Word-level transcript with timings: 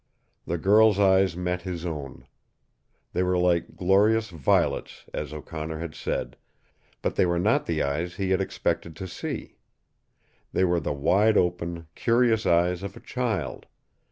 The 0.47 0.57
girl's 0.57 0.97
eyes 0.97 1.37
met 1.37 1.61
his 1.61 1.85
own. 1.85 2.25
They 3.13 3.21
were 3.21 3.37
like 3.37 3.75
glorious 3.75 4.31
violets, 4.31 5.05
as 5.13 5.31
O'Connor 5.31 5.77
had 5.77 5.93
said, 5.93 6.37
but 7.03 7.17
they 7.17 7.25
were 7.27 7.37
not 7.37 7.67
the 7.67 7.83
eyes 7.83 8.15
he 8.15 8.31
had 8.31 8.41
expected 8.41 8.95
to 8.95 9.07
see. 9.07 9.57
They 10.53 10.63
were 10.63 10.79
the 10.79 10.91
wide 10.91 11.37
open, 11.37 11.85
curious 11.93 12.47
eyes 12.47 12.81
of 12.81 12.97
a 12.97 12.99
child. 12.99 13.67